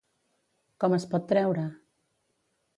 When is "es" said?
0.99-1.05